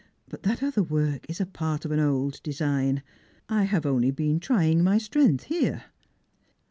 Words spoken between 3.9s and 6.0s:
been trying my strength here."